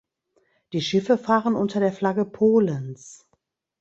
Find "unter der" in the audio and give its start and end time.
1.53-1.93